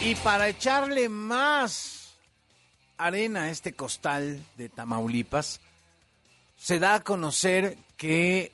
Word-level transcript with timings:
Y 0.00 0.14
para 0.16 0.48
echarle 0.48 1.08
más 1.08 2.14
arena 2.98 3.42
a 3.42 3.50
este 3.50 3.72
costal 3.72 4.44
de 4.56 4.68
Tamaulipas, 4.68 5.60
se 6.56 6.78
da 6.78 6.94
a 6.94 7.04
conocer 7.04 7.76
que 7.96 8.52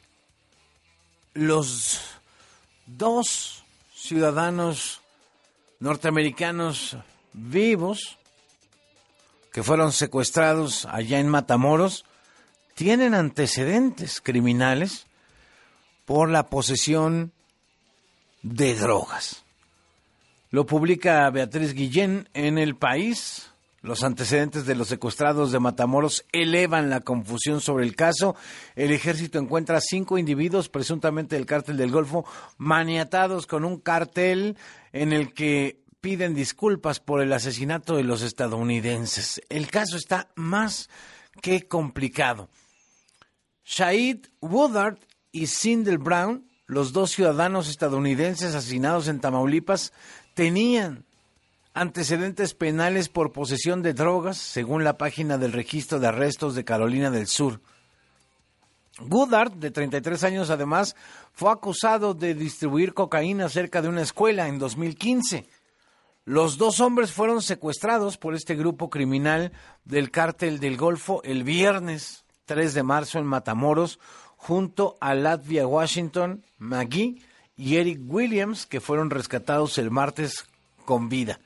los 1.34 2.00
dos 2.86 3.62
ciudadanos 3.94 5.02
norteamericanos 5.80 6.96
vivos 7.34 8.18
que 9.52 9.62
fueron 9.62 9.92
secuestrados 9.92 10.86
allá 10.86 11.18
en 11.20 11.28
Matamoros 11.28 12.06
tienen 12.74 13.14
antecedentes 13.14 14.20
criminales 14.20 15.06
por 16.06 16.30
la 16.30 16.48
posesión 16.48 17.32
de 18.42 18.74
drogas. 18.74 19.43
Lo 20.54 20.66
publica 20.66 21.28
Beatriz 21.30 21.74
Guillén 21.74 22.28
en 22.32 22.58
El 22.58 22.76
País. 22.76 23.50
Los 23.82 24.04
antecedentes 24.04 24.64
de 24.66 24.76
los 24.76 24.86
secuestrados 24.86 25.50
de 25.50 25.58
Matamoros 25.58 26.24
elevan 26.30 26.90
la 26.90 27.00
confusión 27.00 27.60
sobre 27.60 27.84
el 27.84 27.96
caso. 27.96 28.36
El 28.76 28.92
ejército 28.92 29.40
encuentra 29.40 29.80
cinco 29.80 30.16
individuos, 30.16 30.68
presuntamente 30.68 31.34
del 31.34 31.44
cártel 31.44 31.76
del 31.76 31.90
Golfo, 31.90 32.24
maniatados 32.56 33.48
con 33.48 33.64
un 33.64 33.80
cartel 33.80 34.56
en 34.92 35.12
el 35.12 35.34
que 35.34 35.82
piden 36.00 36.36
disculpas 36.36 37.00
por 37.00 37.20
el 37.20 37.32
asesinato 37.32 37.96
de 37.96 38.04
los 38.04 38.22
estadounidenses. 38.22 39.42
El 39.48 39.68
caso 39.68 39.96
está 39.96 40.28
más 40.36 40.88
que 41.42 41.66
complicado. 41.66 42.48
Shahid 43.64 44.26
Woodard 44.40 45.00
y 45.32 45.48
Sindel 45.48 45.98
Brown, 45.98 46.48
los 46.66 46.92
dos 46.92 47.10
ciudadanos 47.10 47.68
estadounidenses 47.68 48.54
asesinados 48.54 49.08
en 49.08 49.18
Tamaulipas, 49.18 49.92
tenían 50.34 51.04
antecedentes 51.72 52.54
penales 52.54 53.08
por 53.08 53.32
posesión 53.32 53.82
de 53.82 53.94
drogas, 53.94 54.36
según 54.38 54.84
la 54.84 54.96
página 54.96 55.38
del 55.38 55.52
registro 55.52 55.98
de 55.98 56.06
arrestos 56.06 56.54
de 56.54 56.64
Carolina 56.64 57.10
del 57.10 57.26
Sur. 57.26 57.60
Goodard, 59.00 59.52
de 59.54 59.72
33 59.72 60.22
años 60.22 60.50
además, 60.50 60.94
fue 61.32 61.50
acusado 61.50 62.14
de 62.14 62.34
distribuir 62.34 62.94
cocaína 62.94 63.48
cerca 63.48 63.82
de 63.82 63.88
una 63.88 64.02
escuela 64.02 64.46
en 64.46 64.60
2015. 64.60 65.48
Los 66.24 66.58
dos 66.58 66.78
hombres 66.80 67.10
fueron 67.10 67.42
secuestrados 67.42 68.16
por 68.16 68.34
este 68.34 68.54
grupo 68.54 68.88
criminal 68.88 69.52
del 69.84 70.12
cártel 70.12 70.60
del 70.60 70.76
Golfo 70.76 71.22
el 71.24 71.42
viernes 71.42 72.24
3 72.46 72.72
de 72.72 72.82
marzo 72.82 73.18
en 73.18 73.26
Matamoros, 73.26 73.98
junto 74.36 74.96
a 75.00 75.14
Latvia 75.14 75.66
Washington, 75.66 76.44
McGee 76.58 77.20
y 77.56 77.76
Eric 77.76 78.00
Williams, 78.06 78.66
que 78.66 78.80
fueron 78.80 79.10
rescatados 79.10 79.78
el 79.78 79.90
martes 79.90 80.46
con 80.84 81.08
vida. 81.08 81.40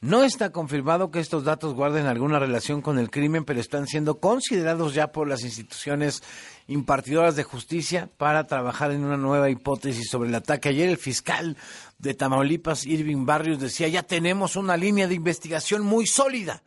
No 0.00 0.22
está 0.22 0.52
confirmado 0.52 1.10
que 1.10 1.18
estos 1.18 1.42
datos 1.42 1.74
guarden 1.74 2.06
alguna 2.06 2.38
relación 2.38 2.82
con 2.82 3.00
el 3.00 3.10
crimen, 3.10 3.44
pero 3.44 3.58
están 3.58 3.88
siendo 3.88 4.20
considerados 4.20 4.94
ya 4.94 5.10
por 5.10 5.26
las 5.26 5.42
instituciones 5.42 6.22
impartidoras 6.68 7.34
de 7.34 7.42
justicia 7.42 8.08
para 8.16 8.46
trabajar 8.46 8.92
en 8.92 9.04
una 9.04 9.16
nueva 9.16 9.50
hipótesis 9.50 10.08
sobre 10.08 10.28
el 10.28 10.36
ataque. 10.36 10.68
Ayer 10.68 10.88
el 10.88 10.98
fiscal 10.98 11.56
de 11.98 12.14
Tamaulipas, 12.14 12.86
Irving 12.86 13.26
Barrios, 13.26 13.58
decía, 13.58 13.88
ya 13.88 14.04
tenemos 14.04 14.54
una 14.54 14.76
línea 14.76 15.08
de 15.08 15.16
investigación 15.16 15.82
muy 15.82 16.06
sólida. 16.06 16.62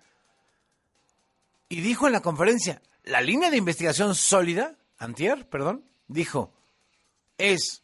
Y 1.69 1.80
dijo 1.80 2.08
en 2.08 2.13
la 2.13 2.22
conferencia, 2.22 2.81
la 3.06 3.22
línea 3.22 3.50
de 3.50 3.56
investigación 3.56 4.13
sólida, 4.13 4.75
antier, 4.97 5.47
perdón, 5.47 5.85
dijo, 6.09 6.52
es, 7.38 7.81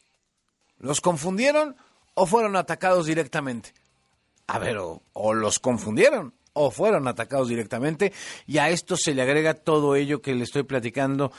¿los 0.80 1.02
confundieron 1.02 1.76
o 2.14 2.26
fueron 2.26 2.56
atacados 2.56 3.06
directamente? 3.06 3.74
A 4.48 4.60
ver, 4.60 4.78
o, 4.78 5.34
los 5.34 5.60
confundieron 5.60 6.34
o 6.54 6.72
fueron 6.72 7.08
atacados 7.08 7.50
directamente. 7.50 8.14
Y 8.46 8.58
a 8.58 8.70
esto 8.70 8.96
se 8.98 9.14
le 9.14 9.22
agrega 9.22 9.54
todo 9.54 9.96
ello 9.96 10.22
que 10.22 10.34
le 10.34 10.44
estoy 10.44 10.64
platicando 10.64 11.32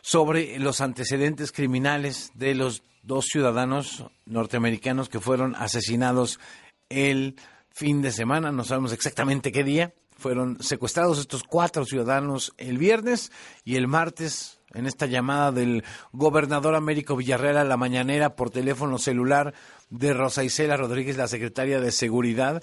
sobre 0.00 0.58
los 0.58 0.80
antecedentes 0.80 1.52
criminales 1.52 2.30
de 2.34 2.54
los 2.54 2.82
dos 3.02 3.26
ciudadanos 3.26 4.04
norteamericanos 4.24 5.08
que 5.08 5.20
fueron 5.20 5.54
asesinados 5.56 6.40
el 6.88 7.36
fin 7.70 8.02
de 8.02 8.12
semana, 8.12 8.52
no 8.52 8.64
sabemos 8.64 8.92
exactamente 8.92 9.52
qué 9.52 9.64
día, 9.64 9.94
fueron 10.16 10.62
secuestrados 10.62 11.18
estos 11.18 11.42
cuatro 11.42 11.84
ciudadanos 11.84 12.54
el 12.56 12.78
viernes 12.78 13.32
y 13.64 13.76
el 13.76 13.88
martes 13.88 14.60
en 14.74 14.86
esta 14.86 15.06
llamada 15.06 15.52
del 15.52 15.84
gobernador 16.12 16.74
Américo 16.74 17.16
Villarreal 17.16 17.56
a 17.56 17.64
la 17.64 17.76
mañanera 17.76 18.36
por 18.36 18.50
teléfono 18.50 18.98
celular 18.98 19.54
de 19.90 20.12
Rosa 20.12 20.44
Isela 20.44 20.76
Rodríguez, 20.76 21.16
la 21.16 21.28
secretaria 21.28 21.80
de 21.80 21.92
Seguridad, 21.92 22.62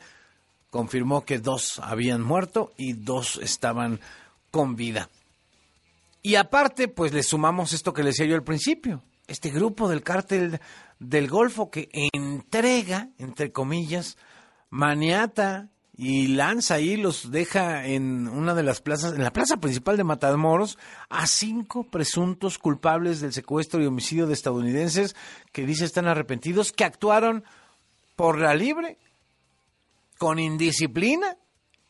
confirmó 0.69 1.25
que 1.25 1.39
dos 1.39 1.79
habían 1.83 2.21
muerto 2.21 2.71
y 2.77 2.93
dos 2.93 3.39
estaban 3.41 3.99
con 4.51 4.75
vida. 4.75 5.09
Y 6.21 6.35
aparte, 6.35 6.87
pues 6.87 7.13
le 7.13 7.23
sumamos 7.23 7.73
esto 7.73 7.93
que 7.93 8.03
le 8.03 8.09
decía 8.09 8.25
yo 8.25 8.35
al 8.35 8.43
principio, 8.43 9.01
este 9.27 9.49
grupo 9.49 9.89
del 9.89 10.03
cártel 10.03 10.59
del 10.99 11.27
Golfo 11.27 11.71
que 11.71 11.89
entrega, 12.13 13.09
entre 13.17 13.51
comillas, 13.51 14.17
maniata 14.69 15.69
y 16.03 16.29
lanza 16.29 16.73
ahí, 16.73 16.97
los 16.97 17.29
deja 17.29 17.85
en 17.85 18.27
una 18.27 18.55
de 18.55 18.63
las 18.63 18.81
plazas, 18.81 19.13
en 19.13 19.23
la 19.23 19.31
plaza 19.31 19.57
principal 19.57 19.97
de 19.97 20.03
Matamoros, 20.03 20.79
a 21.09 21.27
cinco 21.27 21.83
presuntos 21.83 22.57
culpables 22.57 23.21
del 23.21 23.33
secuestro 23.33 23.83
y 23.83 23.85
homicidio 23.85 24.25
de 24.25 24.33
estadounidenses 24.33 25.15
que 25.51 25.63
dice 25.63 25.85
están 25.85 26.07
arrepentidos, 26.07 26.71
que 26.71 26.85
actuaron 26.85 27.43
por 28.15 28.39
la 28.39 28.55
libre, 28.55 28.97
con 30.17 30.39
indisciplina 30.39 31.37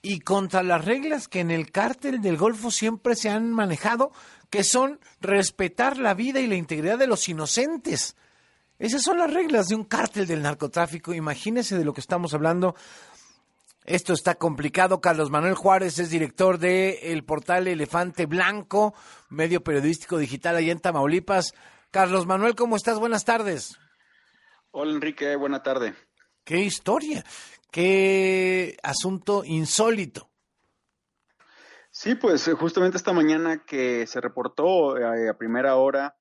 y 0.02 0.20
contra 0.20 0.62
las 0.62 0.84
reglas 0.84 1.30
que 1.30 1.40
en 1.40 1.50
el 1.50 1.72
cártel 1.72 2.22
del 2.22 2.36
Golfo 2.36 2.70
siempre 2.70 3.16
se 3.16 3.30
han 3.30 3.54
manejado, 3.54 4.12
que 4.50 4.66
son 4.66 5.00
respetar 5.22 5.98
la 5.98 6.16
vida 6.16 6.42
y 6.42 6.48
la 6.48 6.56
integridad 6.56 6.98
de 6.98 7.08
los 7.08 7.30
inocentes. 7.30 8.18
Esas 8.78 9.04
son 9.04 9.20
las 9.20 9.32
reglas 9.32 9.68
de 9.68 9.76
un 9.76 9.84
cártel 9.86 10.26
del 10.26 10.42
narcotráfico. 10.42 11.14
Imagínese 11.14 11.78
de 11.78 11.86
lo 11.86 11.94
que 11.94 12.02
estamos 12.02 12.34
hablando 12.34 12.76
esto 13.92 14.14
está 14.14 14.36
complicado. 14.36 15.02
Carlos 15.02 15.30
Manuel 15.30 15.56
Juárez 15.56 16.00
es 16.00 16.10
director 16.10 16.58
del 16.58 16.98
el 17.02 17.26
portal 17.26 17.68
Elefante 17.68 18.26
Blanco, 18.26 18.94
medio 19.30 19.62
periodístico 19.64 20.18
digital 20.18 20.56
allá 20.56 20.72
en 20.72 20.80
Tamaulipas. 20.80 21.54
Carlos 21.92 22.26
Manuel, 22.26 22.56
¿cómo 22.56 22.78
estás? 22.78 23.00
Buenas 23.00 23.26
tardes. 23.26 23.78
Hola 24.72 24.94
Enrique, 24.94 25.36
buena 25.36 25.62
tarde. 25.62 25.94
Qué 26.46 26.60
historia, 26.60 27.26
qué 27.70 28.78
asunto 28.82 29.44
insólito. 29.44 30.30
Sí, 31.90 32.16
pues 32.16 32.48
eh, 32.48 32.54
justamente 32.54 32.96
esta 32.96 33.12
mañana 33.12 33.66
que 33.66 34.08
se 34.08 34.22
reportó 34.22 34.98
eh, 34.98 35.28
a 35.28 35.38
primera 35.38 35.76
hora, 35.76 36.16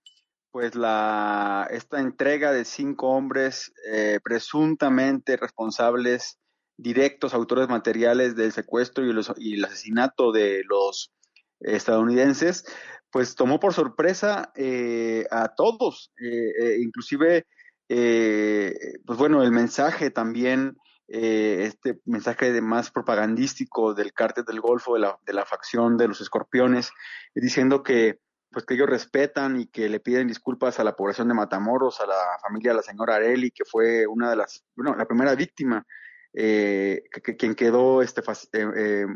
pues 0.51 0.75
la 0.75 1.69
esta 1.71 2.01
entrega 2.01 2.51
de 2.51 2.65
cinco 2.65 3.11
hombres 3.11 3.73
eh, 3.89 4.19
presuntamente 4.25 5.37
responsables 5.37 6.40
directos 6.81 7.35
autores 7.35 7.69
materiales 7.69 8.35
del 8.37 8.53
secuestro 8.53 9.05
y, 9.05 9.11
el 9.53 9.65
asesinato 9.65 10.33
de 10.33 10.63
los 10.65 11.13
estadounidenses, 11.61 12.65
pues 13.11 13.35
tomó 13.35 13.61
por 13.61 13.75
sorpresa 13.75 14.53
eh, 14.55 15.27
a 15.31 15.55
todos, 15.55 16.13
eh, 16.21 16.53
eh, 16.59 16.77
inclusive, 16.81 17.47
pues 17.89 19.19
bueno, 19.19 19.43
el 19.43 19.51
mensaje 19.51 20.11
también, 20.11 20.77
este 21.09 22.01
mensaje 22.05 22.53
de 22.53 22.61
más 22.61 22.93
propagandístico 22.93 23.95
del 23.95 24.13
cártel 24.13 24.45
del 24.45 24.61
Golfo, 24.61 24.95
de 24.95 25.01
la, 25.01 25.19
de 25.27 25.33
la 25.33 25.45
facción 25.45 25.97
de 25.97 26.07
los 26.07 26.21
escorpiones, 26.21 26.93
diciendo 27.35 27.83
que 27.83 28.21
pues 28.53 28.65
que 28.65 28.75
ellos 28.75 28.89
respetan 28.89 29.61
y 29.61 29.67
que 29.67 29.89
le 29.89 30.01
piden 30.01 30.27
disculpas 30.27 30.81
a 30.81 30.85
la 30.85 30.97
población 30.97 31.29
de 31.29 31.35
Matamoros, 31.35 32.01
a 32.01 32.07
la 32.07 32.39
familia 32.43 32.73
de 32.73 32.77
la 32.77 32.83
señora 32.83 33.17
Areli, 33.17 33.53
que 33.53 33.65
fue 33.65 34.07
una 34.07 34.31
de 34.31 34.37
las, 34.37 34.65
bueno, 34.75 34.97
la 34.97 35.07
primera 35.07 35.37
víctima 35.37 35.87
eh, 36.33 37.05
quien 37.39 37.55
quedó 37.55 38.03
este, 38.03 38.21
eh, 38.53 39.05
eh, 39.05 39.07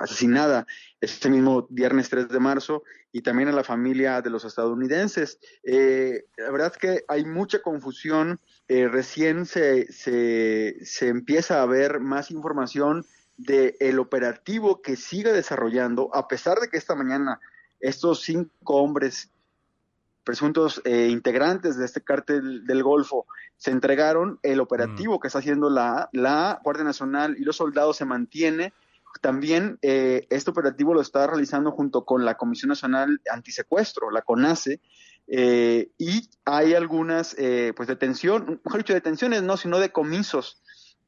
asesinada 0.00 0.66
este 1.00 1.28
mismo 1.28 1.66
viernes 1.68 2.08
3 2.08 2.28
de 2.28 2.38
marzo, 2.38 2.84
y 3.12 3.22
también 3.22 3.48
a 3.48 3.52
la 3.52 3.64
familia 3.64 4.22
de 4.22 4.30
los 4.30 4.44
estadounidenses. 4.44 5.40
la 5.64 6.50
verdad 6.50 6.72
es 6.72 6.78
que 6.78 7.04
hay 7.08 7.24
mucha 7.24 7.60
confusión, 7.60 8.38
recién 8.68 9.46
se, 9.46 9.90
se, 9.90 11.08
empieza 11.08 11.60
a 11.60 11.66
ver 11.66 11.98
más 11.98 12.30
información 12.30 13.04
del 13.36 13.74
el 13.80 13.98
operativo 13.98 14.80
que 14.80 14.94
sigue 14.94 15.32
desarrollando, 15.32 16.14
a 16.14 16.28
pesar 16.28 16.60
de 16.60 16.68
que 16.68 16.76
esta 16.76 16.94
mañana 16.94 17.40
estos 17.80 18.22
cinco 18.22 18.76
hombres 18.76 19.30
presuntos 20.30 20.80
eh, 20.84 21.08
integrantes 21.10 21.76
de 21.76 21.84
este 21.84 22.02
cártel 22.02 22.64
del 22.64 22.84
Golfo 22.84 23.26
se 23.56 23.72
entregaron, 23.72 24.38
el 24.44 24.60
operativo 24.60 25.16
mm. 25.16 25.20
que 25.20 25.26
está 25.26 25.40
haciendo 25.40 25.70
la, 25.70 26.08
la 26.12 26.60
Guardia 26.62 26.84
Nacional 26.84 27.34
y 27.36 27.42
los 27.42 27.56
soldados 27.56 27.96
se 27.96 28.04
mantiene. 28.04 28.72
También 29.20 29.80
eh, 29.82 30.28
este 30.30 30.52
operativo 30.52 30.94
lo 30.94 31.00
está 31.00 31.26
realizando 31.26 31.72
junto 31.72 32.04
con 32.04 32.24
la 32.24 32.36
Comisión 32.36 32.68
Nacional 32.68 33.20
Antisecuestro, 33.28 34.12
la 34.12 34.22
CONACE, 34.22 34.80
eh, 35.26 35.90
y 35.98 36.30
hay 36.44 36.74
algunas 36.74 37.34
pues 37.74 37.88
detención, 37.88 38.60
mejor 38.64 38.78
dicho, 38.78 38.94
detenciones 38.94 39.42
no, 39.42 39.56
sino 39.56 39.80
decomisos 39.80 40.62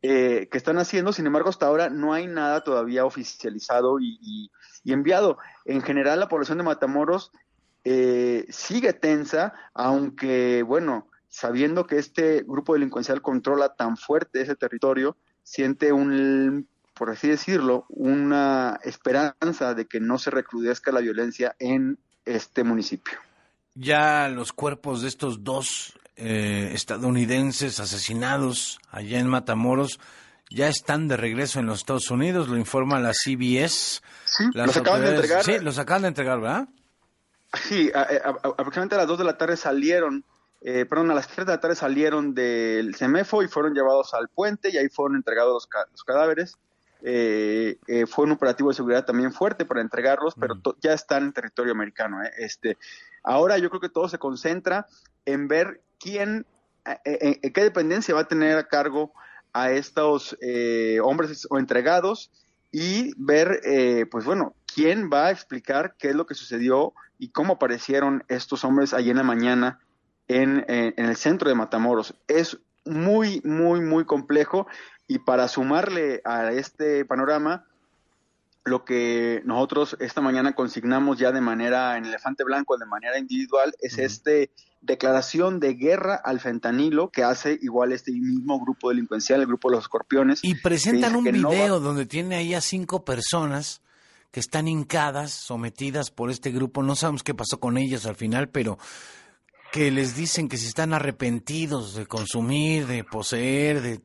eh, 0.05 0.49
que 0.51 0.59
están 0.59 0.79
haciendo. 0.79 1.13
Sin 1.13 1.27
embargo, 1.27 1.49
hasta 1.49 1.67
ahora 1.67 1.89
no 1.89 2.13
hay 2.13 2.27
nada 2.27 2.65
todavía 2.65 3.05
oficializado 3.05 4.01
y, 4.01 4.51
enviado. 4.85 5.39
En 5.65 5.81
general, 5.81 6.19
la 6.19 6.29
población 6.29 6.59
de 6.59 6.65
Matamoros 6.65 7.31
eh, 7.85 8.47
sigue 8.49 8.93
tensa, 8.93 9.53
aunque, 9.75 10.63
bueno, 10.63 11.09
sabiendo 11.29 11.87
que 11.87 11.99
este 11.99 12.43
grupo 12.43 12.75
delincuencial 12.75 13.23
controla 13.23 13.75
tan 13.75 13.97
fuerte 13.97 14.43
ese 14.43 14.55
territorio, 14.55 15.17
siente 15.43 15.93
un, 15.93 16.69
por 16.95 17.11
así 17.11 17.29
decirlo, 17.29 17.87
una 17.89 18.79
esperanza 18.85 19.75
de 19.75 19.87
que 19.87 20.01
no 20.01 20.19
se 20.19 20.31
recrudezca 20.31 20.93
la 20.93 21.01
violencia 21.01 21.57
en 21.59 21.99
este 22.25 22.65
municipio. 22.65 23.19
Ya 23.75 24.29
los 24.29 24.53
cuerpos 24.53 25.03
de 25.03 25.09
estos 25.09 25.43
dos 25.43 25.99
eh, 26.17 26.71
estadounidenses 26.75 27.81
asesinados 27.81 28.79
allá 28.91 29.19
en 29.19 29.27
Matamoros 29.27 29.99
ya 30.51 30.69
están 30.69 31.09
de 31.09 31.17
regreso 31.17 31.61
en 31.61 31.67
los 31.67 31.79
Estados 31.79 32.11
Unidos, 32.11 32.49
lo 32.49 32.59
informa 32.59 33.01
la 33.01 33.13
CBS. 33.15 34.03
Sí, 34.27 34.45
los 34.53 34.77
acaban 34.77 35.01
de 35.01 35.15
entregar. 35.15 35.45
Sí, 35.45 35.59
los 35.61 35.79
acaban 35.79 36.03
de 36.03 36.09
entregar, 36.09 36.41
¿verdad? 36.41 36.69
Sí, 37.55 37.91
aproximadamente 37.95 38.95
a 38.95 38.99
las 38.99 39.07
2 39.07 39.19
de 39.19 39.25
la 39.25 39.37
tarde 39.37 39.57
salieron, 39.57 40.25
eh, 40.63 40.87
perdón, 40.87 41.11
a 41.11 41.15
las 41.15 41.29
3 41.29 41.47
de 41.47 41.53
la 41.53 41.61
tarde 41.61 41.77
salieron 41.77 42.35
del 42.35 42.95
CEMEFO 42.95 43.43
y 43.43 43.49
fueron 43.49 43.75
llevados 43.75 44.15
al 44.15 44.29
puente 44.29 44.71
y 44.71 44.79
ahí 44.79 44.89
fueron 44.89 45.17
entregados 45.17 45.69
los, 45.91 46.05
cadáveres. 46.05 46.57
Eh, 47.05 47.79
fue 48.09 48.27
un 48.27 48.33
operativo 48.33 48.71
de 48.71 48.77
seguridad 48.77 49.05
también 49.05 49.33
fuerte 49.33 49.65
para 49.65 49.81
entregarlos, 49.81 50.35
pero 50.39 50.55
ya 50.81 50.93
están 50.93 51.25
en 51.25 51.33
territorio 51.33 51.73
americano. 51.73 52.19
Este, 52.39 52.79
ahora 53.23 53.59
yo 53.59 53.69
creo 53.71 53.81
que 53.81 53.89
todo 53.89 54.09
se 54.09 54.19
concentra 54.19 54.87
en 55.25 55.49
ver 55.49 55.83
quién, 56.03 56.47
eh, 56.87 56.99
eh, 57.05 57.41
eh, 57.43 57.53
qué 57.53 57.63
dependencia 57.63 58.15
va 58.15 58.23
a 58.23 58.29
tener 58.29 58.59
a 58.59 58.67
cargo 58.69 59.13
a 59.53 59.71
estos 59.71 60.37
hombres 61.03 61.47
o 61.51 61.59
entregados 61.59 62.31
y 62.71 63.13
ver, 63.19 63.61
pues 64.11 64.25
bueno, 64.25 64.55
quién 64.75 65.11
va 65.13 65.27
a 65.27 65.31
explicar 65.31 65.97
qué 65.99 66.11
es 66.11 66.15
lo 66.15 66.27
que 66.27 66.35
sucedió 66.35 66.93
y 67.19 67.29
cómo 67.29 67.55
aparecieron 67.55 68.25
estos 68.29 68.65
hombres 68.65 68.95
allí 68.95 69.11
en 69.11 69.17
la 69.17 69.23
mañana 69.23 69.81
en, 70.29 70.65
en 70.69 71.05
el 71.05 71.17
centro 71.17 71.49
de 71.49 71.55
Matamoros. 71.55 72.15
Es 72.29 72.59
muy, 72.85 73.41
muy, 73.45 73.81
muy 73.81 74.05
complejo 74.05 74.67
y 75.07 75.19
para 75.19 75.49
sumarle 75.49 76.23
a 76.25 76.53
este 76.53 77.05
panorama, 77.05 77.67
lo 78.65 78.85
que 78.85 79.43
nosotros 79.45 79.97
esta 80.01 80.21
mañana 80.21 80.55
consignamos 80.55 81.19
ya 81.19 81.33
de 81.33 81.41
manera 81.41 81.97
en 81.97 82.05
elefante 82.05 82.45
blanco, 82.45 82.79
de 82.79 82.87
manera 82.87 83.19
individual, 83.19 83.75
es 83.81 83.99
este 83.99 84.51
declaración 84.81 85.61
de 85.61 85.75
guerra 85.75 86.15
al 86.15 86.41
fentanilo 86.41 87.11
que 87.11 87.23
hace 87.23 87.59
igual 87.63 87.93
este 87.93 88.13
mismo 88.13 88.61
grupo 88.61 88.89
delincuencial, 88.89 89.41
el 89.41 89.47
grupo 89.47 89.69
de 89.69 89.77
los 89.77 89.85
escorpiones. 89.85 90.41
Y 90.43 90.55
presentan 90.57 91.15
un 91.15 91.25
video 91.25 91.81
donde 91.81 92.07
tiene 92.07 92.37
ahí 92.37 92.55
a 92.55 92.61
cinco 92.61 93.05
personas 93.05 93.81
que 94.33 94.41
están 94.41 94.67
hincadas, 94.67 95.31
sometidas 95.31 96.11
por 96.11 96.31
este 96.31 96.51
grupo. 96.51 96.83
No 96.83 96.97
sabemos 96.97 97.23
qué 97.23 97.35
pasó 97.35 97.61
con 97.61 97.79
ellas 97.79 98.07
al 98.07 98.17
final, 98.17 98.49
pero 98.49 98.79
que 99.71 99.93
les 99.93 100.17
dicen 100.17 100.49
que 100.49 100.57
si 100.57 100.67
están 100.67 100.93
arrepentidos 100.93 101.95
de 101.95 102.07
consumir, 102.07 102.87
de 102.87 103.05
poseer, 103.05 103.81
de 103.81 104.01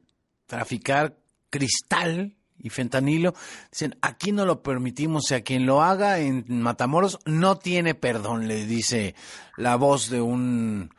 traficar 0.45 1.17
cristal, 1.49 2.37
y 2.59 2.69
fentanilo, 2.69 3.33
dicen, 3.71 3.97
aquí 4.01 4.31
no 4.31 4.45
lo 4.45 4.63
permitimos, 4.63 5.31
y 5.31 5.35
a 5.35 5.41
quien 5.41 5.65
lo 5.65 5.83
haga 5.83 6.19
en 6.19 6.45
Matamoros 6.47 7.19
no 7.25 7.57
tiene 7.57 7.93
perdón, 7.95 8.47
le 8.47 8.65
dice 8.65 9.15
la 9.57 9.75
voz 9.75 10.09
de 10.09 10.21
un 10.21 10.93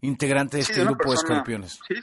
integrante 0.00 0.56
de 0.56 0.64
este 0.64 0.84
grupo 0.84 1.10
de 1.10 1.16
escorpiones. 1.16 1.78
Sí, 1.88 1.94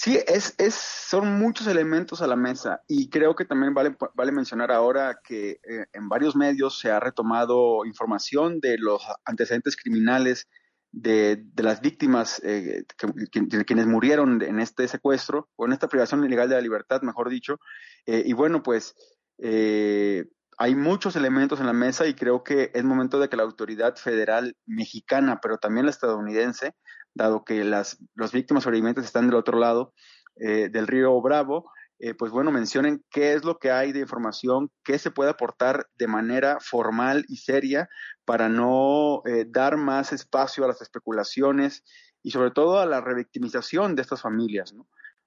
sí 0.00 0.18
es, 0.26 0.54
es, 0.56 0.74
son 0.74 1.38
muchos 1.38 1.66
elementos 1.66 2.22
a 2.22 2.26
la 2.26 2.36
mesa 2.36 2.80
y 2.88 3.10
creo 3.10 3.36
que 3.36 3.44
también 3.44 3.74
vale, 3.74 3.94
vale 4.14 4.32
mencionar 4.32 4.72
ahora 4.72 5.20
que 5.22 5.60
eh, 5.62 5.84
en 5.92 6.08
varios 6.08 6.34
medios 6.34 6.78
se 6.78 6.90
ha 6.90 6.98
retomado 6.98 7.84
información 7.84 8.60
de 8.60 8.78
los 8.78 9.02
antecedentes 9.26 9.76
criminales 9.76 10.48
de, 10.90 11.44
las 11.56 11.82
víctimas 11.82 12.40
eh, 12.44 12.84
que, 12.96 13.64
quienes 13.66 13.86
murieron 13.86 14.40
en 14.40 14.58
este 14.58 14.88
secuestro 14.88 15.50
o 15.56 15.66
en 15.66 15.72
esta 15.72 15.88
privación 15.88 16.24
ilegal 16.24 16.48
de 16.48 16.54
la 16.54 16.62
libertad, 16.62 17.02
mejor 17.02 17.28
dicho. 17.28 17.60
Eh, 18.06 18.22
y 18.24 18.32
bueno, 18.32 18.62
pues 18.62 18.94
eh, 19.36 20.24
hay 20.56 20.74
muchos 20.76 21.14
elementos 21.14 21.60
en 21.60 21.66
la 21.66 21.74
mesa 21.74 22.06
y 22.06 22.14
creo 22.14 22.42
que 22.42 22.70
es 22.72 22.84
momento 22.84 23.20
de 23.20 23.28
que 23.28 23.36
la 23.36 23.42
autoridad 23.42 23.96
federal 23.96 24.56
mexicana, 24.64 25.40
pero 25.42 25.58
también 25.58 25.84
la 25.84 25.90
estadounidense, 25.90 26.74
dado 27.14 27.44
que 27.44 27.64
las, 27.64 27.98
las 28.14 28.32
víctimas 28.32 28.64
sobrevivientes 28.64 29.04
están 29.04 29.26
del 29.26 29.36
otro 29.36 29.58
lado 29.58 29.92
del 30.36 30.86
río 30.86 31.20
Bravo, 31.20 31.70
eh, 32.02 32.14
pues 32.14 32.32
bueno, 32.32 32.50
mencionen 32.50 33.04
qué 33.10 33.34
es 33.34 33.44
lo 33.44 33.58
que 33.58 33.70
hay 33.70 33.92
de 33.92 34.00
información, 34.00 34.70
qué 34.82 34.98
se 34.98 35.10
puede 35.10 35.28
aportar 35.28 35.86
de 35.98 36.06
manera 36.06 36.56
formal 36.58 37.26
y 37.28 37.36
seria 37.36 37.90
para 38.24 38.48
no 38.48 39.20
eh, 39.26 39.44
dar 39.46 39.76
más 39.76 40.14
espacio 40.14 40.64
a 40.64 40.68
las 40.68 40.80
especulaciones 40.80 41.84
y 42.22 42.30
sobre 42.30 42.52
todo 42.52 42.80
a 42.80 42.86
la 42.86 43.02
revictimización 43.02 43.96
de 43.96 44.02
estas 44.02 44.22
familias, 44.22 44.72
¿no? 44.72 44.86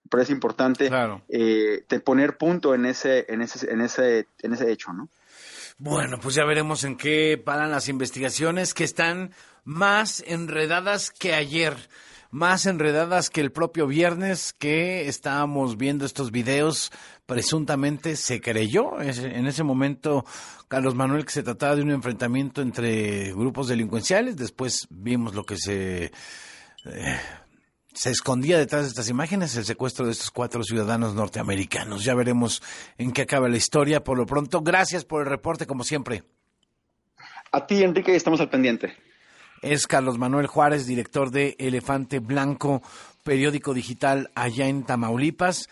Pero 0.09 0.23
es 0.23 0.31
importante 0.31 0.89
eh, 1.29 1.85
poner 2.03 2.37
punto 2.37 2.73
en 2.73 2.87
ese, 2.87 3.25
en 3.29 3.43
ese, 3.43 3.71
en 3.71 3.81
ese, 3.81 4.27
en 4.41 4.53
ese 4.53 4.71
hecho, 4.71 4.93
¿no? 4.93 5.09
Bueno, 5.77 6.17
pues 6.19 6.33
ya 6.35 6.43
veremos 6.43 6.83
en 6.83 6.97
qué 6.97 7.41
paran 7.43 7.69
las 7.69 7.87
investigaciones 7.87 8.73
que 8.73 8.83
están 8.83 9.31
más 9.63 10.23
enredadas 10.27 11.11
que 11.11 11.33
ayer 11.33 11.75
más 12.33 12.65
enredadas 12.65 13.29
que 13.29 13.41
el 13.41 13.51
propio 13.51 13.85
viernes 13.85 14.53
que 14.53 15.07
estábamos 15.07 15.77
viendo 15.77 16.03
estos 16.03 16.31
videos. 16.31 16.91
Presuntamente 17.27 18.15
se 18.15 18.41
creyó 18.41 18.99
en 18.99 19.45
ese 19.45 19.63
momento, 19.63 20.25
Carlos 20.67 20.95
Manuel, 20.95 21.25
que 21.25 21.31
se 21.31 21.43
trataba 21.43 21.75
de 21.75 21.83
un 21.83 21.91
enfrentamiento 21.91 22.63
entre 22.63 23.31
grupos 23.33 23.67
delincuenciales. 23.67 24.35
Después 24.35 24.87
vimos 24.89 25.35
lo 25.35 25.45
que 25.45 25.57
se... 25.57 26.05
Eh, 26.85 27.19
se 27.93 28.09
escondía 28.09 28.57
detrás 28.57 28.81
de 28.81 28.87
estas 28.87 29.09
imágenes 29.09 29.55
el 29.55 29.65
secuestro 29.65 30.07
de 30.07 30.13
estos 30.13 30.31
cuatro 30.31 30.63
ciudadanos 30.63 31.13
norteamericanos. 31.13 32.03
Ya 32.03 32.15
veremos 32.15 32.63
en 32.97 33.11
qué 33.11 33.21
acaba 33.21 33.47
la 33.47 33.57
historia. 33.57 34.03
Por 34.03 34.17
lo 34.17 34.25
pronto, 34.25 34.61
gracias 34.61 35.05
por 35.05 35.21
el 35.21 35.27
reporte, 35.27 35.67
como 35.67 35.83
siempre. 35.83 36.23
A 37.51 37.67
ti, 37.67 37.83
Enrique, 37.83 38.15
estamos 38.15 38.41
al 38.41 38.49
pendiente 38.49 39.12
es 39.63 39.87
Carlos 39.87 40.17
Manuel 40.17 40.47
Juárez, 40.47 40.85
director 40.85 41.31
de 41.31 41.55
Elefante 41.57 42.19
Blanco, 42.19 42.83
periódico 43.23 43.73
digital 43.73 44.29
allá 44.35 44.67
en 44.67 44.83
Tamaulipas. 44.83 45.61